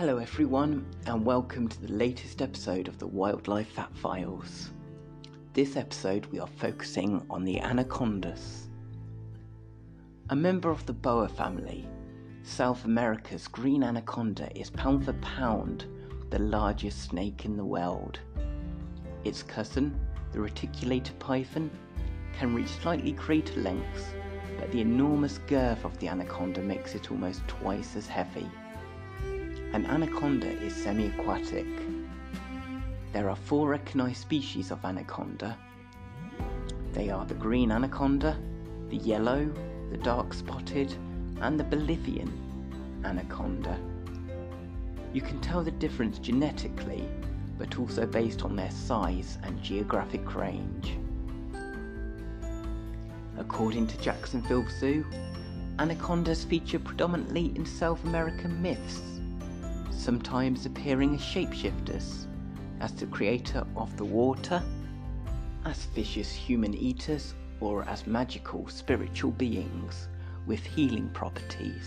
[0.00, 4.70] Hello, everyone, and welcome to the latest episode of the Wildlife Fact Files.
[5.52, 8.70] This episode, we are focusing on the anacondas.
[10.30, 11.86] A member of the boa family,
[12.44, 15.84] South America's green anaconda is pound for pound
[16.30, 18.20] the largest snake in the world.
[19.24, 19.94] Its cousin,
[20.32, 21.70] the reticulated python,
[22.32, 24.06] can reach slightly greater lengths,
[24.58, 28.48] but the enormous girth of the anaconda makes it almost twice as heavy.
[29.72, 31.66] An anaconda is semi aquatic.
[33.12, 35.56] There are four recognized species of anaconda.
[36.92, 38.36] They are the green anaconda,
[38.88, 39.48] the yellow,
[39.92, 40.92] the dark spotted,
[41.40, 42.32] and the Bolivian
[43.04, 43.78] anaconda.
[45.12, 47.08] You can tell the difference genetically,
[47.56, 50.98] but also based on their size and geographic range.
[53.38, 55.06] According to Jacksonville Zoo,
[55.78, 59.09] anacondas feature predominantly in South American myths
[60.00, 62.26] sometimes appearing as shapeshifters,
[62.80, 64.62] as the creator of the water,
[65.66, 70.08] as vicious human eaters, or as magical spiritual beings
[70.46, 71.86] with healing properties.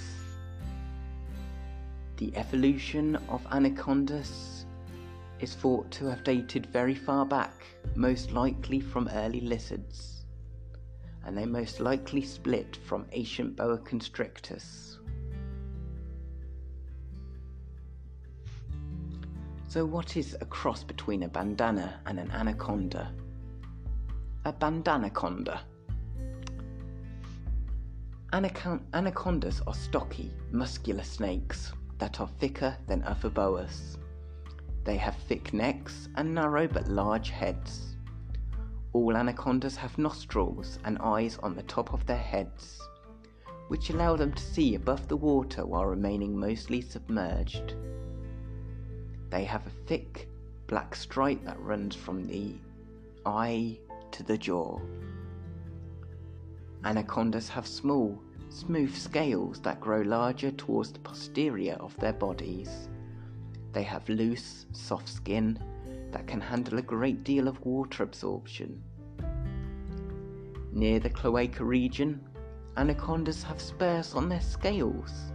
[2.18, 4.68] The evolution of anacondas
[5.40, 10.24] is thought to have dated very far back, most likely from early lizards,
[11.26, 14.93] and they most likely split from ancient boa constrictors.
[19.74, 23.12] So, what is a cross between a bandana and an anaconda?
[24.46, 25.62] A bandanaconda.
[28.32, 33.98] Anacon- anacondas are stocky, muscular snakes that are thicker than other boas.
[34.84, 37.96] They have thick necks and narrow but large heads.
[38.94, 42.80] All anacondas have nostrils and eyes on the top of their heads,
[43.70, 47.74] which allow them to see above the water while remaining mostly submerged.
[49.34, 50.30] They have a thick
[50.68, 52.54] black stripe that runs from the
[53.26, 53.80] eye
[54.12, 54.80] to the jaw.
[56.86, 62.90] Anacondas have small, smooth scales that grow larger towards the posterior of their bodies.
[63.72, 65.58] They have loose, soft skin
[66.12, 68.84] that can handle a great deal of water absorption.
[70.72, 72.22] Near the cloaca region,
[72.78, 75.32] anacondas have spurs on their scales.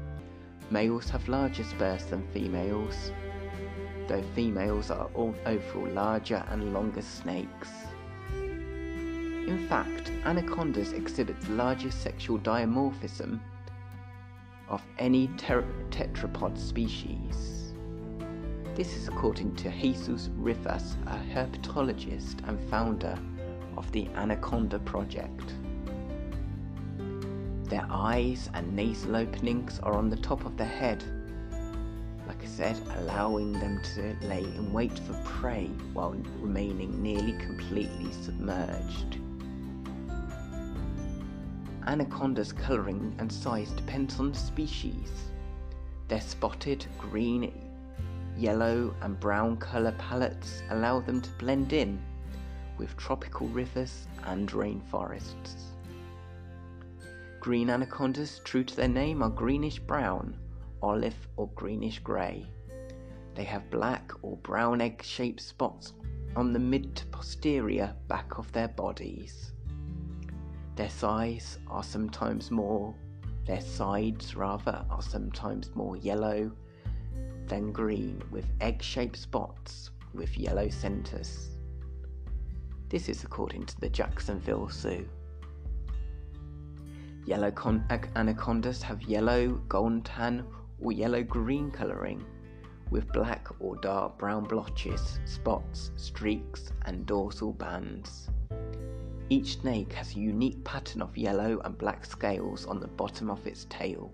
[0.70, 3.10] Males have larger spurs than females
[4.08, 7.68] though females are overall larger and longer snakes.
[8.32, 13.38] In fact, anacondas exhibit the largest sexual dimorphism
[14.68, 17.74] of any ter- tetrapod species.
[18.74, 23.18] This is according to Jesus Rivas, a herpetologist and founder
[23.76, 25.54] of the Anaconda Project.
[27.64, 31.04] Their eyes and nasal openings are on the top of their head
[32.48, 39.18] said, allowing them to lay in wait for prey while remaining nearly completely submerged.
[41.86, 45.10] Anaconda's colouring and size depends on the species.
[46.08, 47.52] Their spotted, green,
[48.36, 52.00] yellow, and brown colour palettes allow them to blend in
[52.76, 55.72] with tropical rivers and rainforests.
[57.40, 60.36] Green anacondas, true to their name, are greenish brown
[60.82, 62.46] olive or greenish grey.
[63.34, 65.92] They have black or brown egg shaped spots
[66.36, 69.52] on the mid to posterior back of their bodies.
[70.76, 72.94] Their size are sometimes more,
[73.46, 76.52] their sides rather, are sometimes more yellow
[77.46, 81.50] than green with egg shaped spots with yellow centres.
[82.88, 85.08] This is according to the Jacksonville Zoo.
[87.26, 87.84] Yellow con-
[88.16, 90.46] anacondas have yellow, golden tan,
[90.80, 92.24] or yellow green colouring,
[92.90, 98.30] with black or dark brown blotches, spots, streaks, and dorsal bands.
[99.30, 103.46] Each snake has a unique pattern of yellow and black scales on the bottom of
[103.46, 104.12] its tail.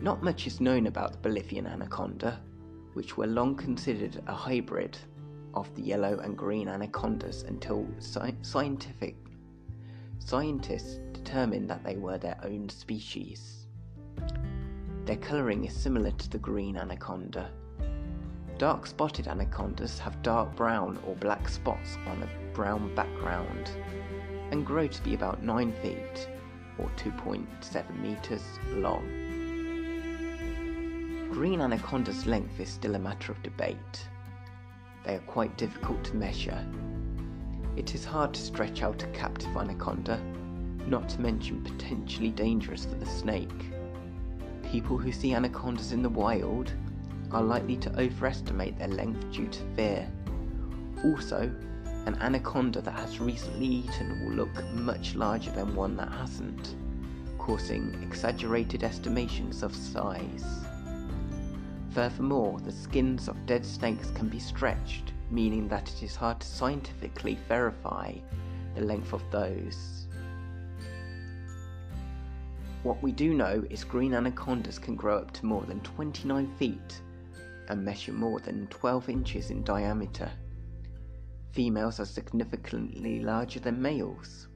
[0.00, 2.40] Not much is known about the Bolivian anaconda,
[2.94, 4.98] which were long considered a hybrid
[5.54, 9.16] of the yellow and green anacondas until sci- scientific
[10.18, 13.66] scientists determined that they were their own species.
[15.06, 17.50] Their colouring is similar to the green anaconda.
[18.58, 23.70] Dark spotted anacondas have dark brown or black spots on a brown background
[24.50, 26.28] and grow to be about 9 feet
[26.78, 29.06] or 2.7 metres long.
[31.32, 34.08] Green anaconda's length is still a matter of debate.
[35.04, 36.66] They are quite difficult to measure.
[37.76, 40.20] It is hard to stretch out a captive anaconda,
[40.86, 43.72] not to mention potentially dangerous for the snake
[44.70, 46.72] People who see anacondas in the wild
[47.32, 50.08] are likely to overestimate their length due to fear.
[51.04, 51.52] Also,
[52.06, 56.76] an anaconda that has recently eaten will look much larger than one that hasn't,
[57.36, 60.64] causing exaggerated estimations of size.
[61.90, 66.46] Furthermore, the skins of dead snakes can be stretched, meaning that it is hard to
[66.46, 68.12] scientifically verify
[68.76, 70.06] the length of those.
[72.82, 77.02] What we do know is green anacondas can grow up to more than 29 feet
[77.68, 80.30] and measure more than 12 inches in diameter.
[81.52, 84.48] Females are significantly larger than males.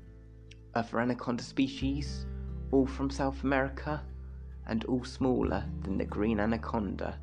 [0.74, 2.24] Other anaconda species,
[2.70, 4.02] all from South America,
[4.66, 7.18] and all smaller than the green anaconda.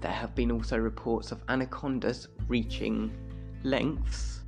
[0.00, 3.12] There have been also reports of anacondas reaching
[3.62, 4.40] lengths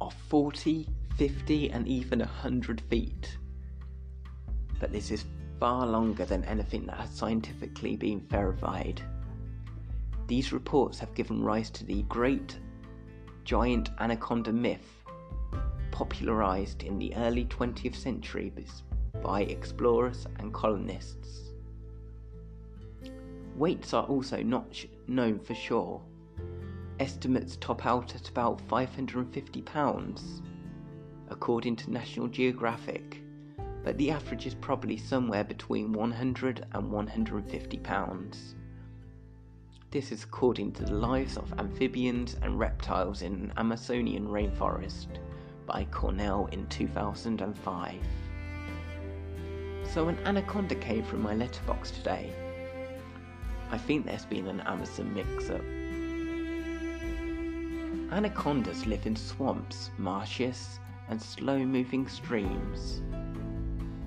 [0.00, 0.86] of 40,
[1.20, 3.36] 50, and even 100 feet.
[4.78, 5.26] But this is
[5.58, 9.02] far longer than anything that has scientifically been verified.
[10.28, 12.58] These reports have given rise to the great
[13.44, 15.04] giant anaconda myth,
[15.90, 18.50] popularized in the early 20th century
[19.22, 21.50] by explorers and colonists.
[23.56, 26.00] Weights are also not sh- known for sure.
[26.98, 30.40] Estimates top out at about 550 pounds,
[31.30, 33.22] according to National Geographic,
[33.82, 38.54] but the average is probably somewhere between 100 and 150 pounds.
[39.90, 45.08] This is according to the lives of amphibians and reptiles in an Amazonian rainforest
[45.66, 47.94] by Cornell in 2005.
[49.84, 52.32] So, an anaconda came from my letterbox today.
[53.72, 55.62] I think there's been an Amazon mix up.
[58.12, 63.02] Anacondas live in swamps, marshes, and slow moving streams,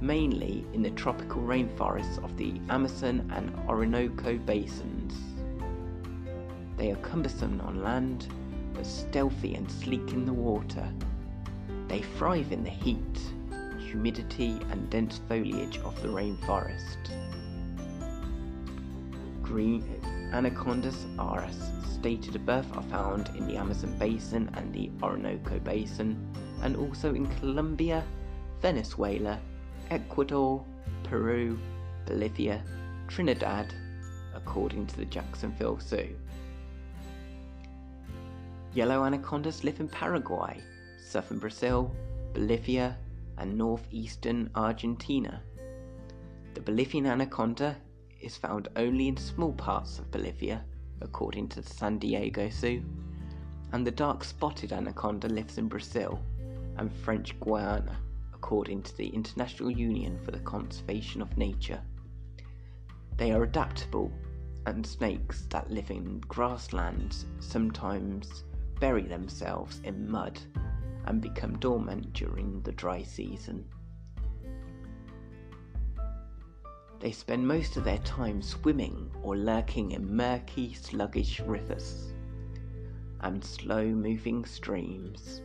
[0.02, 5.14] mainly in the tropical rainforests of the Amazon and Orinoco basins.
[6.78, 8.28] They are cumbersome on land,
[8.74, 10.92] but stealthy and sleek in the water.
[11.88, 13.20] They thrive in the heat,
[13.78, 16.98] humidity, and dense foliage of the rainforest.
[19.44, 19.84] Green
[20.32, 26.18] anacondas are, as stated above, are found in the Amazon basin and the Orinoco basin,
[26.64, 28.04] and also in Colombia,
[28.62, 29.38] Venezuela,
[29.92, 30.64] Ecuador,
[31.04, 31.60] Peru,
[32.06, 32.64] Bolivia,
[33.10, 33.74] Trinidad,
[34.34, 36.16] according to the Jacksonville Zoo.
[38.74, 40.58] Yellow anacondas live in Paraguay,
[40.98, 41.94] southern Brazil,
[42.34, 42.98] Bolivia,
[43.38, 45.42] and northeastern Argentina.
[46.54, 47.76] The Bolivian anaconda
[48.22, 50.64] is found only in small parts of Bolivia,
[51.02, 52.82] according to the San Diego Zoo,
[53.74, 56.22] and the dark spotted anaconda lives in Brazil
[56.78, 57.98] and French Guiana,
[58.34, 61.82] according to the International Union for the Conservation of Nature.
[63.18, 64.12] They are adaptable,
[64.66, 68.44] and snakes that live in grasslands sometimes
[68.80, 70.40] bury themselves in mud
[71.06, 73.66] and become dormant during the dry season.
[77.00, 82.14] They spend most of their time swimming or lurking in murky, sluggish rivers
[83.20, 85.42] and slow moving streams.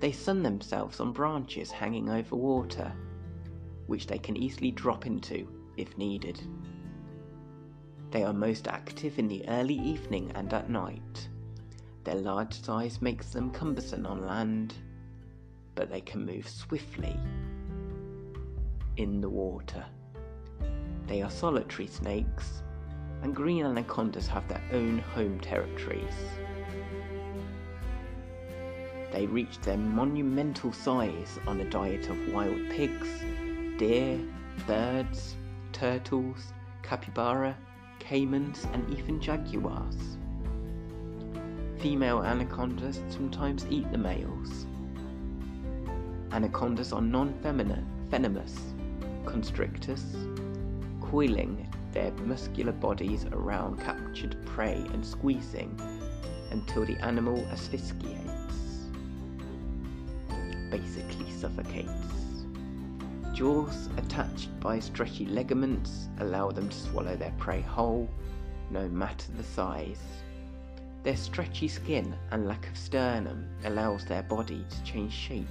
[0.00, 2.92] They sun themselves on branches hanging over water,
[3.86, 6.40] which they can easily drop into if needed.
[8.10, 11.28] They are most active in the early evening and at night
[12.08, 14.74] their large size makes them cumbersome on land,
[15.74, 17.14] but they can move swiftly
[18.96, 19.84] in the water.
[21.06, 22.62] They are solitary snakes,
[23.22, 26.14] and green anacondas have their own home territories.
[29.12, 33.08] They reach their monumental size on a diet of wild pigs,
[33.78, 34.20] deer,
[34.66, 35.36] birds,
[35.72, 37.56] turtles, capybara,
[38.00, 40.18] caimans, and even jaguars.
[41.78, 44.66] Female anacondas sometimes eat the males.
[46.32, 48.74] Anacondas are non-venomous
[49.24, 50.16] constrictors,
[51.00, 55.78] coiling their muscular bodies around captured prey and squeezing
[56.50, 58.37] until the animal asphyxiates,
[60.80, 62.44] basically suffocates.
[63.32, 68.08] Jaws attached by stretchy ligaments allow them to swallow their prey whole,
[68.70, 70.02] no matter the size.
[71.02, 75.46] Their stretchy skin and lack of sternum allows their body to change shape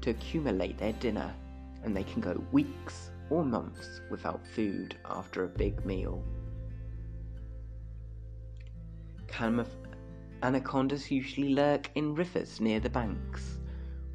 [0.00, 1.34] to accumulate their dinner,
[1.82, 6.22] and they can go weeks or months without food after a big meal.
[10.42, 13.58] Anacondas usually lurk in rivers near the banks,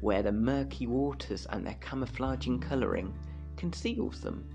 [0.04, 3.10] where the murky waters and their camouflaging colouring
[3.56, 4.46] conceals them,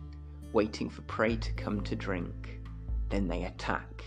[0.54, 2.60] waiting for prey to come to drink.
[3.10, 4.04] Then they attack.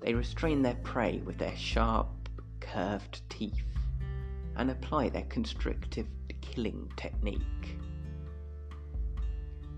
[0.00, 2.08] They restrain their prey with their sharp,
[2.60, 3.66] curved teeth
[4.56, 6.06] and apply their constrictive
[6.40, 7.76] killing technique.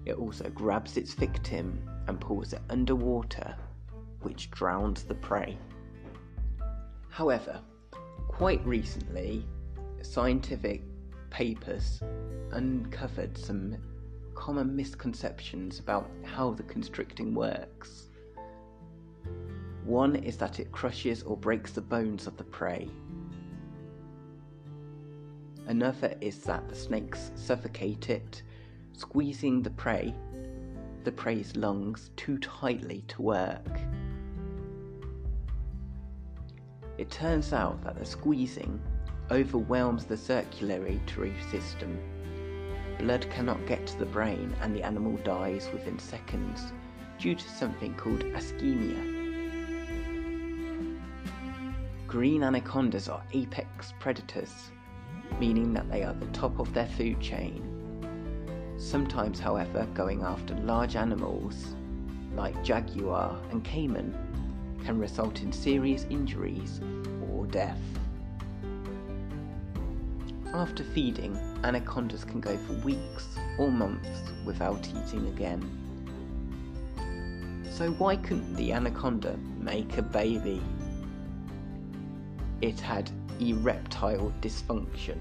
[0.07, 3.57] It also grabs its victim and pulls it underwater,
[4.21, 5.59] which drowns the prey.
[7.09, 7.61] However,
[8.29, 9.45] quite recently,
[10.05, 10.83] scientific
[11.31, 12.01] papers
[12.53, 13.77] uncovered some
[14.35, 18.11] common misconceptions about how the constricting works.
[19.85, 22.89] One is that it crushes or breaks the bones of the prey.
[25.67, 28.43] Another is that the snakes suffocate it,
[28.93, 30.15] squeezing the prey,
[31.05, 33.81] the prey's lungs too tightly to work.
[36.99, 38.81] It turns out that the squeezing
[39.35, 41.99] overwhelms the circulatory system.
[43.01, 46.73] Blood cannot get to the brain and the animal dies within seconds
[47.19, 49.13] due to something called ischemia.
[52.07, 54.71] Green anacondas are apex predators,
[55.41, 57.61] meaning that they are the top of their food chain.
[58.79, 61.75] Sometimes, however, going after large animals
[62.37, 64.17] like jaguar and caiman
[64.85, 66.81] can result in serious injuries
[67.33, 67.81] or death.
[70.55, 73.27] After feeding, anacondas can go for weeks
[73.59, 75.61] or months without eating again.
[77.73, 80.63] So, why couldn't the anaconda make a baby?
[82.61, 85.19] It had erectile dysfunction.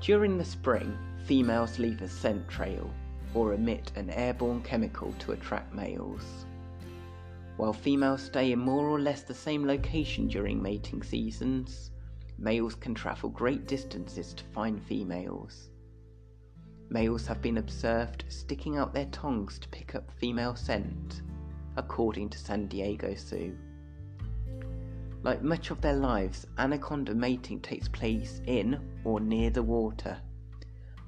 [0.00, 0.96] During the spring,
[1.26, 2.90] females leave a scent trail
[3.34, 6.46] or emit an airborne chemical to attract males.
[7.58, 11.90] While females stay in more or less the same location during mating seasons,
[12.38, 15.70] males can travel great distances to find females.
[16.88, 21.22] Males have been observed sticking out their tongues to pick up female scent,
[21.76, 23.58] according to San Diego Zoo.
[25.24, 30.16] Like much of their lives, anaconda mating takes place in or near the water.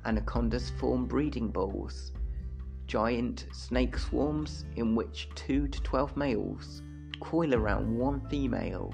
[0.04, 2.10] Anacondas form breeding balls,
[2.90, 6.82] giant snake swarms in which 2 to 12 males
[7.20, 8.92] coil around one female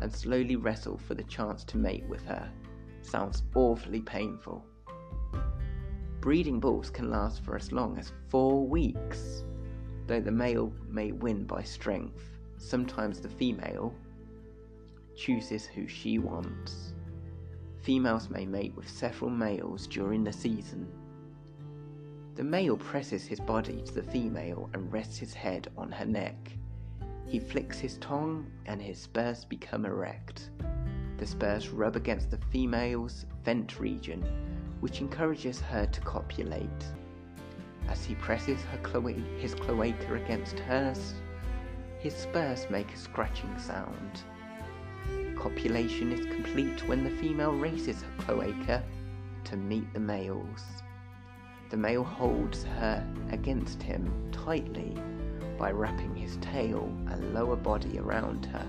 [0.00, 2.50] and slowly wrestle for the chance to mate with her.
[3.02, 4.66] Sounds awfully painful.
[6.20, 9.44] Breeding balls can last for as long as four weeks,
[10.08, 12.24] though the male may win by strength.
[12.58, 13.94] Sometimes the female
[15.14, 16.94] chooses who she wants.
[17.80, 20.88] Females may mate with several males during the season.
[22.36, 26.36] The male presses his body to the female and rests his head on her neck.
[27.24, 30.50] He flicks his tongue and his spurs become erect.
[31.16, 34.22] The spurs rub against the female's vent region,
[34.80, 36.84] which encourages her to copulate.
[37.88, 39.00] As he presses clo-
[39.38, 41.14] his cloaca against hers,
[42.00, 44.24] his spurs make a scratching sound.
[45.36, 48.82] Copulation is complete when the female raises her cloaca
[49.44, 50.82] to meet the males.
[51.68, 54.96] The male holds her against him tightly
[55.58, 58.66] by wrapping his tail and lower body around her.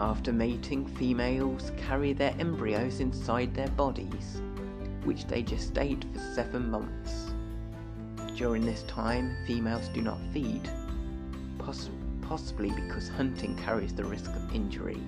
[0.00, 4.42] After mating, females carry their embryos inside their bodies,
[5.04, 7.32] which they gestate for seven months.
[8.36, 10.68] During this time, females do not feed,
[11.58, 15.00] poss- possibly because hunting carries the risk of injury,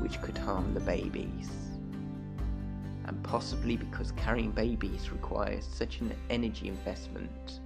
[0.00, 1.61] which could harm the babies
[3.06, 7.60] and possibly because carrying babies requires such an energy investment.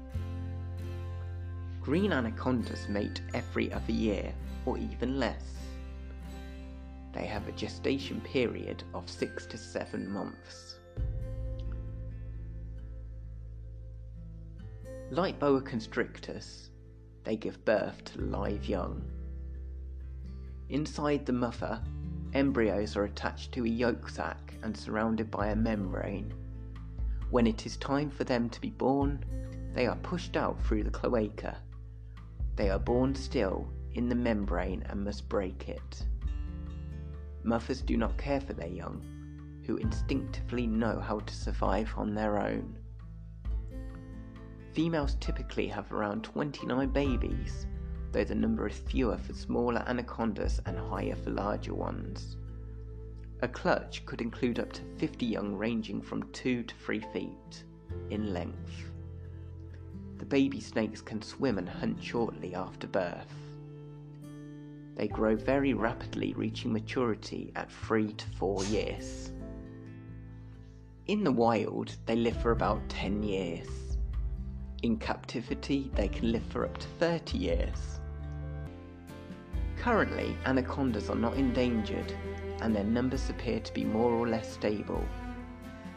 [1.80, 4.32] Green anacondas mate every other year,
[4.64, 5.44] or even less.
[7.12, 10.78] They have a gestation period of 6 to 7 months.
[15.10, 16.70] Like boa constrictors,
[17.22, 19.02] they give birth to live young.
[20.68, 21.80] Inside the mother,
[22.32, 26.32] embryos are attached to a yolk sac and surrounded by a membrane.
[27.30, 29.24] When it is time for them to be born,
[29.74, 31.56] they are pushed out through the cloaca.
[32.56, 36.06] They are born still in the membrane and must break it.
[37.42, 39.02] Mothers do not care for their young,
[39.66, 42.78] who instinctively know how to survive on their own.
[44.72, 47.66] Females typically have around 29 babies,
[48.16, 52.38] though the number is fewer for smaller anacondas and higher for larger ones.
[53.42, 57.64] A clutch could include up to 50 young ranging from 2 to 3 feet
[58.08, 58.90] in length.
[60.16, 63.34] The baby snakes can swim and hunt shortly after birth.
[64.94, 69.30] They grow very rapidly, reaching maturity at 3 to 4 years.
[71.06, 73.68] In the wild, they live for about 10 years.
[74.82, 77.95] In captivity, they can live for up to 30 years.
[79.78, 82.12] Currently, anacondas are not endangered
[82.60, 85.04] and their numbers appear to be more or less stable.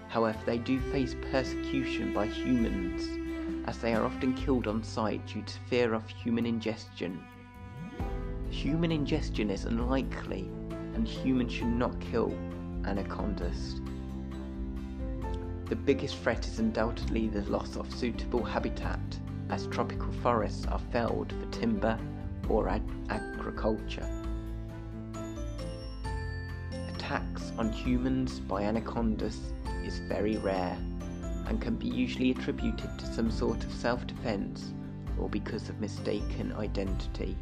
[0.09, 3.07] However, they do face persecution by humans,
[3.67, 7.23] as they are often killed on sight due to fear of human ingestion.
[8.49, 10.49] Human ingestion is unlikely,
[10.93, 12.33] and humans should not kill
[12.85, 13.79] anacondas.
[15.65, 18.99] The biggest threat is undoubtedly the loss of suitable habitat,
[19.49, 21.97] as tropical forests are felled for timber
[22.49, 22.81] or ag-
[23.49, 24.07] agriculture.
[26.93, 29.39] Attacks on humans by anacondas
[29.83, 30.77] is very rare
[31.47, 34.71] and can be usually attributed to some sort of self defense
[35.19, 37.35] or because of mistaken identity.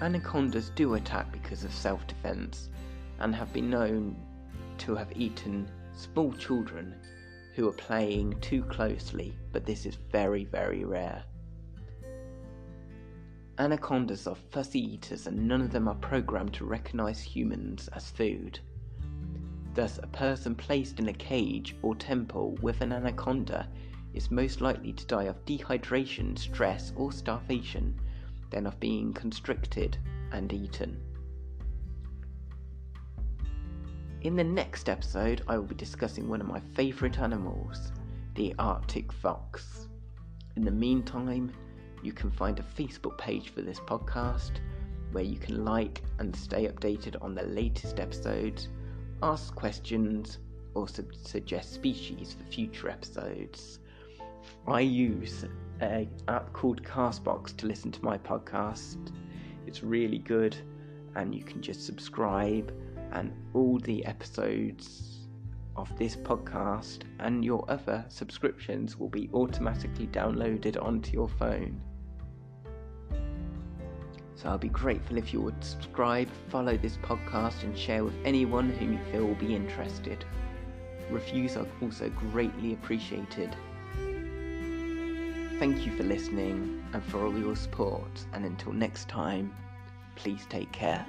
[0.00, 2.70] Anacondas do attack because of self defense
[3.18, 4.16] and have been known
[4.78, 6.94] to have eaten small children
[7.54, 11.22] who are playing too closely, but this is very, very rare.
[13.58, 18.58] Anacondas are fussy eaters and none of them are programmed to recognize humans as food.
[19.74, 23.68] Thus, a person placed in a cage or temple with an anaconda
[24.14, 27.98] is most likely to die of dehydration, stress, or starvation
[28.50, 29.96] than of being constricted
[30.32, 31.00] and eaten.
[34.22, 37.90] In the next episode, I will be discussing one of my favourite animals,
[38.36, 39.88] the Arctic fox.
[40.54, 41.52] In the meantime,
[42.04, 44.60] you can find a Facebook page for this podcast
[45.10, 48.68] where you can like and stay updated on the latest episodes,
[49.24, 50.38] ask questions,
[50.74, 53.80] or suggest species for future episodes.
[54.68, 55.44] I use
[55.80, 59.12] an app called Castbox to listen to my podcast.
[59.66, 60.56] It's really good,
[61.16, 62.72] and you can just subscribe,
[63.12, 65.28] and all the episodes
[65.76, 71.80] of this podcast and your other subscriptions will be automatically downloaded onto your phone.
[74.34, 78.70] So I'll be grateful if you would subscribe, follow this podcast, and share with anyone
[78.70, 80.24] whom you feel will be interested.
[81.10, 83.54] Reviews are also greatly appreciated.
[85.58, 89.54] Thank you for listening and for all your support, and until next time,
[90.16, 91.06] please take care.